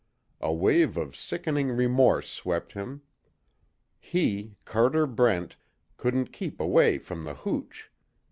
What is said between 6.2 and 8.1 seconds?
keep away from the hooch.